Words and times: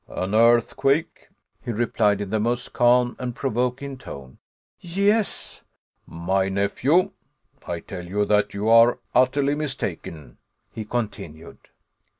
"An 0.07 0.33
earthquake," 0.33 1.29
he 1.63 1.71
replied 1.71 2.21
in 2.21 2.31
the 2.31 2.39
most 2.39 2.73
calm 2.73 3.15
and 3.19 3.35
provoking 3.35 3.99
tone. 3.99 4.39
"Yes." 4.79 5.61
"My 6.07 6.49
nephew, 6.49 7.11
I 7.67 7.81
tell 7.81 8.07
you 8.07 8.25
that 8.25 8.55
you 8.55 8.67
are 8.67 8.97
utterly 9.13 9.53
mistaken," 9.53 10.39
he 10.73 10.85
continued. 10.85 11.59